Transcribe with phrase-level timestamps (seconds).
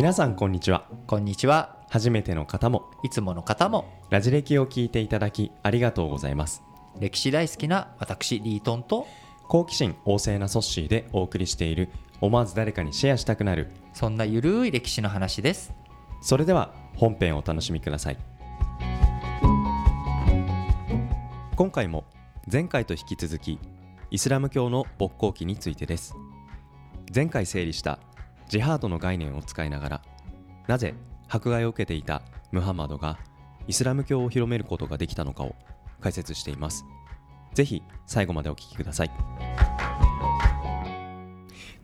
[0.00, 1.76] 皆さんこんにちはこんにちは。
[1.90, 6.62] 初めての方もいつもの方もラジ歴を聞いていただきありがとうございます
[6.98, 9.06] 歴史大好きな私リートンと
[9.46, 11.90] 好奇心旺盛なソッシーでお送りしている
[12.22, 15.74] 思わず誰かにシェアしたくなるそんなゆるい歴史の話です。
[16.22, 18.16] それでは本編をお楽しみください
[21.56, 22.06] 今回も
[22.50, 23.58] 前回と引き続き
[24.10, 26.14] イスラム教の勃興期についてです
[27.14, 27.98] 前回整理した
[28.50, 30.02] ジハードの概念を使いながら
[30.66, 30.94] なぜ
[31.28, 33.16] 迫害を受けていたムハンマドが
[33.68, 35.54] イスラム教を広めることができたのかを
[36.00, 36.84] 解説しています。
[37.54, 39.10] ぜひ最後までお聞きください。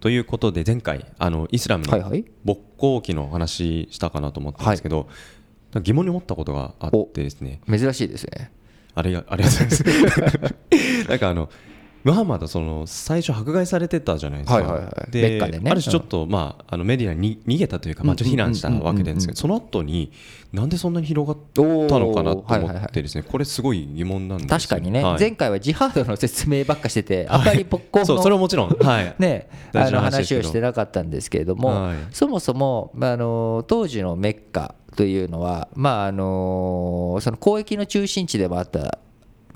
[0.00, 2.24] ということで前回あのイスラムのはいはい。
[2.44, 5.08] 勃興期の話したかなと思ったんですけど、
[5.80, 7.60] 疑問に思ったことがあってですね。
[7.68, 8.50] 珍しいですね。
[8.96, 11.06] あれがありがとうございます。
[11.08, 11.48] なんかあの
[12.06, 15.10] ムハンマドその最初迫害されてたじゃないですか、はいはいはい。
[15.10, 15.70] メでね。
[15.72, 20.12] ある種ちょっと、まあ、あのメディアに逃げたというか、まあ、ちょっと避難したわけですけどその後に
[20.52, 24.56] なんでそんなに広がったのかなと思はいはいはいってですねこれすごい疑問なんですよ。
[24.56, 25.18] 確かにね、はい。
[25.18, 39.00] 前回はジハードの説明ばっかしてて、あんまり勃興そうそれのももちろん、はい、ね、あの話をしてなかったんですけれども、はいそもそも、まあ、あの当時のメッカというのは、まあ、あのその交易の中心地でもあった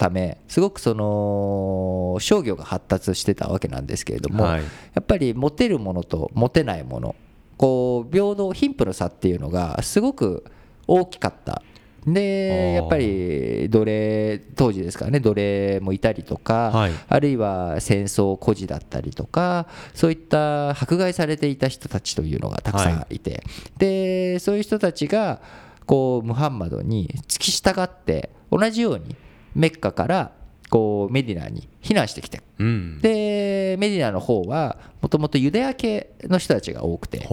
[0.01, 4.63] ためすごくその商業が発達してたわけなんですけれども、はい。
[4.63, 4.67] や
[4.99, 7.15] っぱり持てるものと持てないもの
[7.59, 10.43] こう平等貧富の差っていうのがすごく
[10.87, 11.63] 大きかった。
[12.07, 16.93] でやっぱり奴隷当時ですからね奴隷もいたりとか、はい。
[17.07, 23.45] あるいは戦争孤児だったりとかそういった迫害されていた人たちというのがたくさんいて、
[23.77, 25.43] でそういう人たちが
[25.85, 29.15] こうムハンマドに付き従って同じように
[29.55, 30.33] メッカから
[30.71, 32.41] こうメディナに避難してきて。
[32.59, 33.01] うん。
[33.01, 37.27] でメディナの方はもともとユダヤ系の人たちが多くて。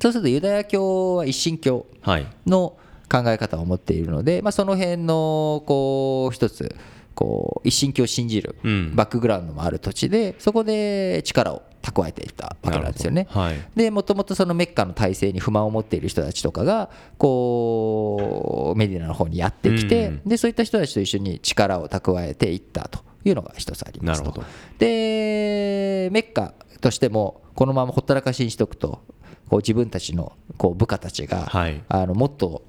[0.00, 2.26] そうするとユダヤ教は一神教はい。
[2.46, 2.76] の
[3.10, 6.74] 考え方を持っているので、まあ、その辺のこう一つ
[7.14, 8.96] こう一神教を信じるうん。
[8.96, 13.28] バックグラウンドもある土地でそこで力を蓄えていたわけなんですよね。
[13.30, 13.56] はい。
[13.76, 20.22] でもともとそのメッカの体制に不満を持っている人たちとかがこうメディナの方にやってきて、うん。
[20.26, 24.28] でそういった人たちと一緒に力を蓄えていったというのが一つありますと。
[24.28, 24.46] なるほど。
[24.78, 29.00] でメッカとしてもこのままほったらかしにしておくと
[29.48, 31.82] こう自分たちのこう部下たちが、はい。
[31.88, 32.62] あのもっと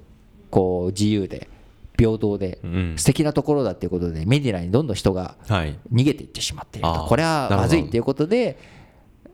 [0.50, 1.48] こう自由で
[1.98, 2.94] 平等でうん。
[2.96, 5.78] 素敵なところだっていうことでメディナにどんどん人がはい。
[5.92, 7.06] 逃げていってしまっていると。
[7.06, 8.77] これはまずいっていうことで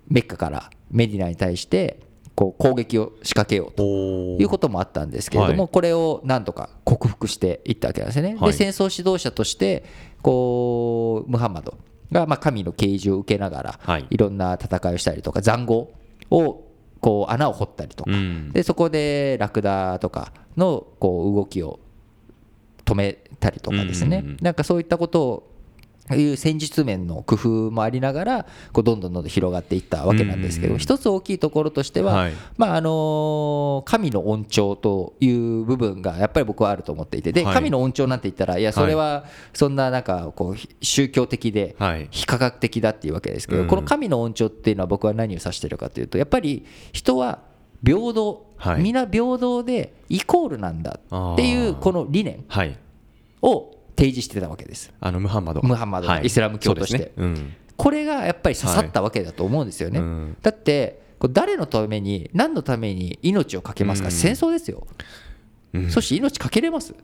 [0.08, 2.00] メッカからメディナに対して
[2.34, 5.72] こう攻撃を仕掛けようとおいうこともあったんですけれども、はい。
[5.72, 8.36] これをなんとか克服していったわけなんですね。
[8.38, 8.50] はい。
[8.50, 9.84] で戦争指導者として
[10.22, 11.78] こうムハンマド
[12.10, 14.06] がまあ神の啓示を受けながら、はい。
[14.10, 15.92] いろんな戦いをしたりとか塹壕
[16.30, 16.64] を
[17.00, 18.52] こう穴を掘ったりとか、うん。
[18.52, 21.78] でそこでラクダとかのこう動きを
[22.84, 25.53] 止めたりとかですね、なんかそういったことを
[26.12, 32.32] いう戦術面の工夫もありながらこうどんどんどんどん広がっていったわけなんですけど、一つ大きいところとしては、はい。
[32.58, 37.54] まああの神の恩寵という部分がやっぱり僕はあると思っていてで、はい。
[37.54, 42.08] 神の恩寵なんて言ったらいやそれはそんななんかこう宗教的ではい。
[42.10, 43.68] 非科学的だっていうわけですけど、うん。
[43.68, 47.38] この神の恩寵っていうのは僕は何を指してるかというとやっぱり人は
[47.84, 48.82] 平等、はい。
[48.82, 52.78] 皆平等でイコールなんだっていうこの理念はい。
[53.42, 54.92] を提示してたわけです。
[55.00, 55.62] あのムハンマド。
[55.62, 56.98] ムハンマドがイスラム教として。
[56.98, 57.12] ね。
[57.16, 57.52] うん。
[57.76, 59.98] これがやっぱり刺さったわけだと思うんですよね。
[59.98, 60.08] はい。
[60.08, 60.36] うん。
[60.42, 64.12] だって誰のために何のために命を懸けますか、うん。
[64.12, 64.86] 戦争ですよ、
[65.72, 65.90] うん。
[65.90, 66.94] そして命かけれます？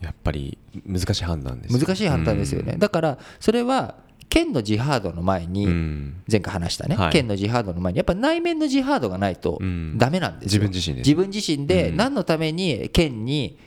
[0.00, 3.96] やっぱり難しい判断です難しい判断ですよね、だからそれは
[4.28, 6.22] 剣のジハードの前に、うん。
[6.30, 7.12] 前回話したね、はい。
[7.12, 9.98] 剣のジハードの前にやっぱ内面のジハードがないとうん。
[9.98, 11.96] ダメなんですよ、自分自身です自分自身でうん。
[11.96, 13.58] 何のために剣に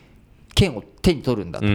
[0.54, 1.72] 剣を手に取るんだと、だ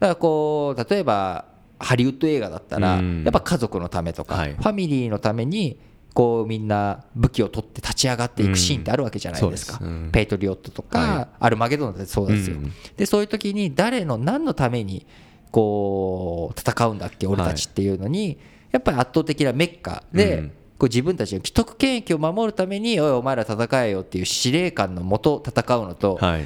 [0.00, 1.46] かうんらこう例えば
[1.78, 3.22] ハリウッド映画だったら、うん。
[3.24, 4.54] やっぱ家族のためとか、はい。
[4.54, 5.78] ファミリーのために
[6.14, 9.80] こうみんな武器を取って立ち上がっていくシーンってあるわけじゃないですか、
[10.12, 11.28] ペイトリオットとか、はい。
[11.38, 12.72] アルマゲドンだってそうですよ、うん。
[12.96, 15.06] でそういう時に誰の何のために
[15.50, 18.38] こう戦うんだっけ俺たちっていうのに、
[18.72, 20.52] やっぱり圧倒的なメッカで、うん。
[20.78, 26.44] こう自分たちの既得権益を守るためにおいお前ら戦えよっていう司令官のもと戦うのと、はい。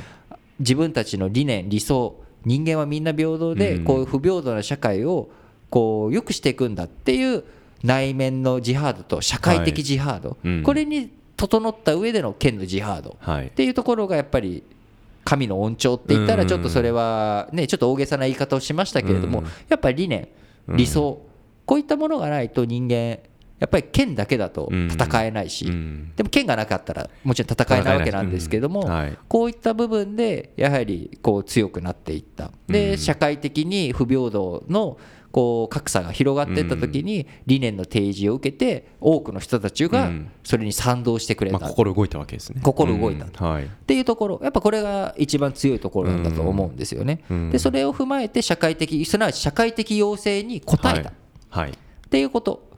[0.61, 3.85] 自分たちの理念理想人間はみんな平等でうん。
[3.85, 5.31] こういう不平等な社会を
[5.69, 7.45] こう良くしていくんだっていう
[7.83, 10.63] 内面のジハードと社会的ジハード、うん。
[10.63, 13.17] これに整った上での剣のジハード。
[13.21, 13.47] はい。
[13.47, 14.63] っていうところがやっぱり
[15.25, 19.47] 神の恩寵って言ったらちょっとそれはねちょっと大げさな言い方をしましたけれどもうん。
[19.69, 20.29] やっぱり理念
[20.69, 21.23] 理想。
[21.67, 23.21] こういったものがないと人間
[23.61, 26.13] やっぱり剣だけだと戦えないし、うん。
[26.17, 29.19] でも剣がなかったらもちろん戦えないわけなんですけども、うんはい。
[29.29, 32.51] こういった部分でやはりこう強くなっていった。
[32.67, 34.99] で、社会的に不平等の
[35.31, 40.31] こう格差が広がっていった時に理念の提示を受けて多くの人たちがうん。
[40.43, 42.63] それに賛同してくれた、まあ、心動いたわけですね。
[42.65, 43.27] 心動いた。
[43.27, 43.53] うん。
[43.53, 43.67] はい。
[43.67, 47.23] っていうところやっぱこれが一番強いところだと思うんですよね。
[47.29, 47.51] うん。
[47.51, 50.91] でそれを踏まえて社会的すなわち社会的要請に応えた。
[50.91, 51.13] っはい、
[51.51, 51.79] はい。
[52.09, 52.70] ていうこと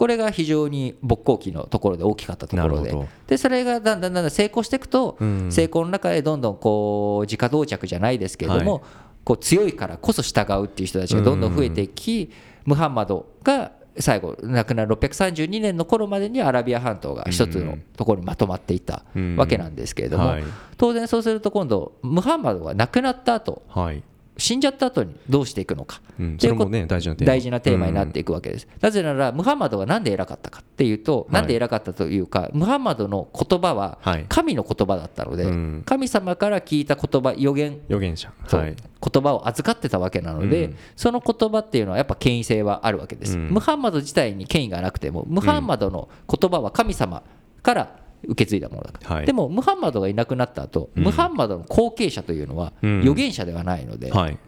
[0.00, 2.96] これが非常に勃興期のところで大きかったところで。
[3.26, 5.52] でそれがだんだんだんだん成功していくと、うん。
[5.52, 8.82] 成功の中でどんどんこう自家到着じゃないですけれども、はい。
[9.24, 12.30] こう強いからこそ従うっていう人たちがどんどん増えていき、
[12.64, 19.36] ムハンマドが最後亡くなる632年の頃までにアラビア半島が一つのところにまとまっていったうん。
[19.36, 20.44] わけなんですけれども、はい。
[20.78, 24.02] 当然そうすると今度ムハンマドが亡くなった後はい、
[24.40, 27.32] 死んじゃった後にどうしていくのか、うん、っていうこそれもね大事なテーマ。
[27.32, 31.32] 大事なテーマになっていくわけです、なぜならムハンマドがなんで偉かったかっていうと、はい。
[31.34, 34.26] なんで偉かったというかムハンマドの言葉ははい。
[34.28, 35.82] 神の言葉だったので、うん。
[35.84, 37.80] 神様から聞いた言葉予言。
[37.86, 38.32] 預言者。
[38.48, 38.74] はい。
[38.76, 40.76] 言葉を預かってたわけなので、うん。
[40.96, 43.50] その言葉っていうのはやっぱ権威性はあるわけです、うん。
[43.50, 47.22] ムハンマド自体に権威がなくてもムハンマドの言葉は神様
[47.62, 49.26] から受け継いだものだから、はい。
[49.26, 51.04] でもムハンマドがいなくなった後、うん。
[51.04, 53.00] ムハンマドの後継者というのはうん。
[53.00, 54.38] 預言者ではないので、はい。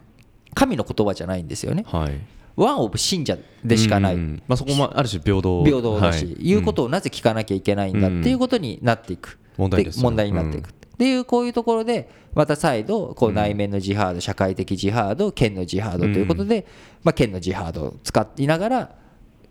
[0.54, 1.84] 神の言葉じゃないんですよね。
[1.88, 2.20] はい。
[2.54, 5.64] ワンオブ信者でしかない、うんまあ、そこもある種平等。
[5.64, 6.34] 平等だし、はい。
[6.40, 16.66] 言うことをなぜ聞かなきゃいけないんだっていうことになっていく、問題ですよ問題になっていく、っていうこういうところでまた再度こう内面のジハード、社会的ジハード剣のジハードということで、
[17.02, 18.90] まあ、剣のジハードを使いながら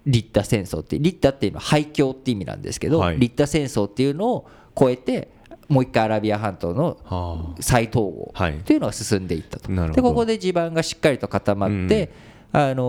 [0.05, 3.19] リッタ戦争ってリッタっていうのは廃墟って意味なんですけど、はい。
[3.19, 5.29] リッタ戦争っていうのを超えて
[5.67, 8.59] もう一回アラビア半島のは再統合はい。
[8.59, 9.95] というのが進んでいったと、なるほど。
[9.95, 12.11] でここで地盤がしっかりと固まって、
[12.51, 12.83] あの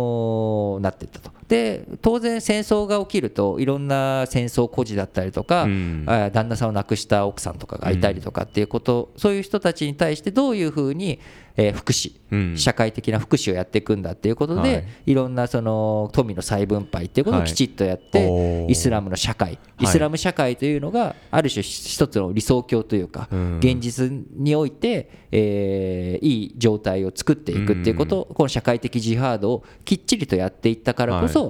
[0.78, 6.04] ーなっていったとで当然戦争が起きるといろんな戦争孤児だったりとか、うん。
[6.06, 11.20] あ旦那さんを亡くした奥さんとかがいたりとかっていうこと、そういう人たちに対してどういうふうに、
[11.56, 12.56] えー福祉、うん。
[12.56, 14.84] 社会的な福祉をやっていくんだっていうことで、はい。
[15.06, 17.50] い、ろんなその富の再分配っていうことをはい。
[17.50, 18.70] きちっとやって、おー。
[18.70, 19.58] イスラムの社会。
[19.78, 23.58] イスラム社会というのがある種一つの理想郷というか、うん。
[23.58, 31.41] 現実において、えーいい状態を作っていくっていうこと、この社会的ジハードをきっちりとやっていったからこそ、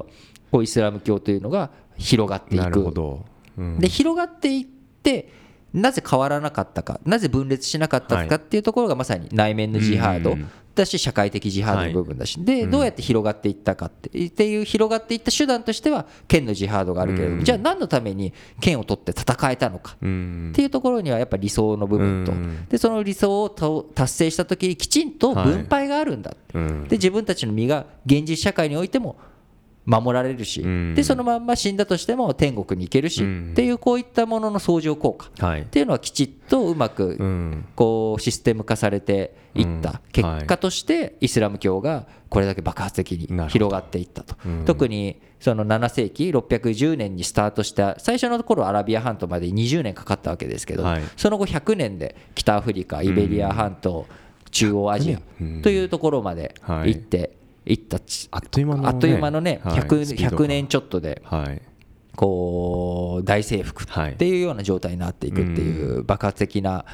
[0.51, 2.95] こうイスラム教というのが広がっていなるほく。
[2.95, 3.25] ど、
[3.59, 3.79] うん。
[3.79, 5.33] で広がっていって
[5.73, 12.43] なぜ変わらなかったかなぜ分裂しなかったかっていうところがまさに内面のジハードうんだし社会的ジハードの部分だし。
[12.43, 17.39] でどうやって広がっていったかってっていう広がっていった手段としては剣のジハードがあるけれどうん。
[17.41, 20.51] もじゃあ何のために剣を取って戦えたのかうん。
[20.53, 22.33] っていうところにはやっぱり理想の部分と。
[22.33, 22.67] うん。
[22.69, 26.85] でその理想をた達成した時にきちんと分配があるんだうん。
[26.89, 29.17] で自分たちの身が現実社会においても
[29.85, 30.95] 守られるし、うん。
[30.95, 33.49] でそのまんま死んだとしても天国に行けるし、うん。
[33.53, 35.27] っていうこういったものの相乗効果。
[35.27, 35.65] っはい。
[35.65, 37.67] ていうのはきちっとうまうくん。
[37.75, 39.91] こうシステム化されていった。
[39.91, 39.99] うん。
[40.13, 44.37] 結果としてイスラム教がこれだけ爆発的に広がっていったと。
[44.47, 44.65] うん。
[44.65, 51.03] 特にその7世紀610年にスタートした最初の頃はアラビア半島まで20年かかったわけですけど、はい。
[51.17, 54.07] その後100年で北アフリカイベリア半島、
[54.53, 55.59] 中央アジうん。
[55.59, 61.63] アというところまで行っていったちあっという間の、ね、あっという間のね、はい 100, スピード100年ちょっとではい。
[62.15, 64.37] こう大征服はいってい。
[64.37, 66.85] うような状態になっていくっていう爆発的な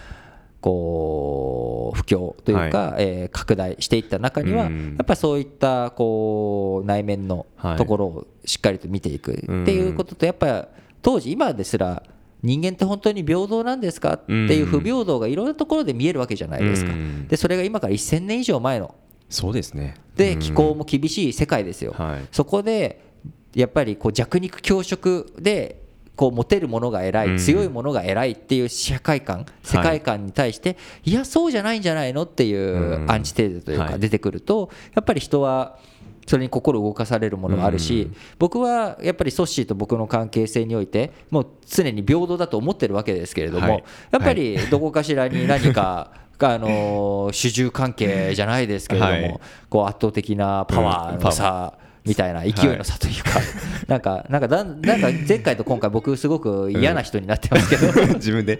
[0.60, 4.96] こう不況というか、えー拡大していった中には、うん。
[4.96, 10.64] やっぱりそういったこう内面のはいところをしっかりと見ていくっていうこととやっぱり
[11.02, 12.02] 当時今ですら
[12.42, 16.92] 人間って本当に平等なんですかっていう不平等がいろんなところで見えるわけじゃないですか。
[16.92, 17.26] うん。
[17.26, 18.94] でそれが今から1000年以上前の
[19.28, 19.94] そうですね。
[19.96, 20.16] うん。
[20.16, 22.26] で気候も厳しい世界ですよ、はい。
[22.32, 23.04] そこで
[23.54, 25.82] やっぱりこう弱肉強食で
[26.16, 27.38] こう持てるものが偉い、うん。
[27.38, 33.10] 強いものが偉いっていう社会観世界観に対して、い、やそうじゃないんじゃないのっていううん。
[33.10, 33.88] アンチテーゼというはい。
[33.90, 35.78] か出てくると、やっぱり人は
[36.26, 43.84] それに心動かされるものがあるし、僕はやっぱりソッシーと僕の関係性においてもう常に平等だと思ってるわけですけれども、はい。
[44.10, 49.40] やっぱりどこかしらに何か あの主従関係じゃないですけれども、はい。
[49.68, 53.30] こう圧倒的なパワーの差みたいな勢いの差というか、
[53.86, 58.58] なんかなんかだんなんか前回と今回僕すごく嫌な人になってますけど、 自分で。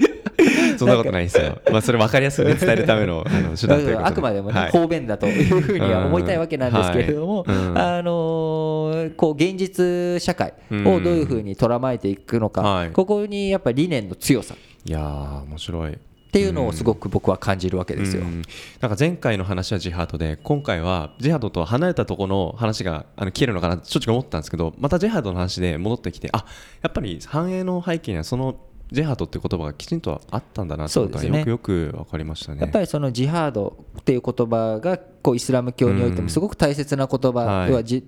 [0.79, 1.61] そんなことないですよ。
[1.73, 4.71] まあそれ分かりやすくね伝えるためのあの 手段というあくまでもね、はい。
[4.71, 7.57] 方便だというふうには思いたいわけなんですけれども、うん。
[7.57, 7.67] はい。
[7.67, 7.79] うん。
[7.79, 12.91] あのーこう現実社会をどういうふうに捉まえていくのか、はい。
[12.91, 14.55] ここにやっぱり理念の強さ。
[14.85, 18.23] いやー面白いっていうのをすごく僕は感じるわけですよ。
[18.23, 18.43] うん。
[18.81, 26.45] なんか前回の話はジハードで今回はジハードと離れたところの話があの消えるのかなって正直思ったんですけどまたジハードの話で戻ってきてあ
[26.83, 31.39] やっぱり繁栄の背景にはそのジハードって言葉がきちんとあったんだなとがそうですね。
[31.41, 32.61] よくよく分かりましたね。
[32.61, 38.03] やっぱりそのジハードっていう言葉がこうイスラム教においてもすごく大切な言葉、はい要はじ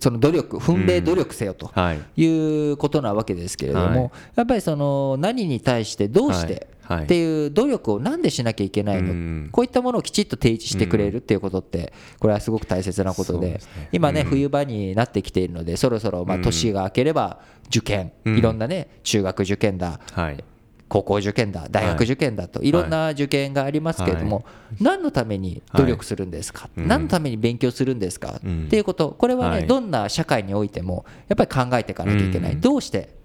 [0.00, 2.22] その努力、奮励努力せよとはい。
[2.22, 2.70] い。
[2.72, 4.10] うことなわけですけれども、はい。
[4.36, 9.48] やっぱりその何に対してどうしてっていう努力をなんでしなきゃいけないの、うん。
[9.52, 13.60] こういったものをきちっと提示してくれるっていうことって、これはすごく大切なことで
[13.92, 14.26] 今ね、うん。
[14.28, 18.38] 冬場になってきているので、そろそろま年が明ければ受験、うん。
[18.38, 20.44] いろんなね、中学受験だ、はい。
[20.88, 22.72] 高校受験だ大学受験だとい。
[22.72, 24.44] ろんな受験がありますけれども、
[24.80, 26.88] 何のために努力するんですか、うん。
[26.88, 28.64] 何のために勉強するんですか、うん。
[28.64, 29.14] っていうこと。
[29.16, 29.66] これはね、はい。
[29.68, 32.60] どんな社会においてもやっぱり考えていかなきゃいけない、うん。
[32.60, 33.19] どうして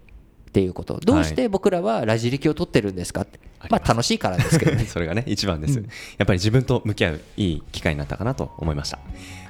[0.55, 1.01] っていうこと。
[1.03, 4.85] どうして僕らはラジ歴を取ってるんですかって、ありまあ楽しいからですけどね。
[4.87, 5.77] それがね一番です、
[6.17, 8.99] やっぱり自分と向き合ういい機会になったかなと思いました。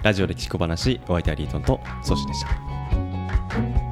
[0.01, 3.84] ラジオ歴史小話お相手はリートンとソシでした